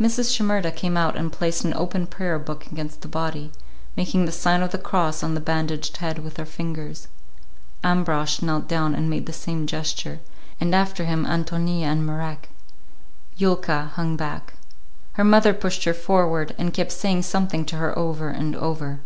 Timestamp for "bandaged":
5.40-5.98